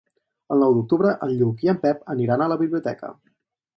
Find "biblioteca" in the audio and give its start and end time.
2.63-3.13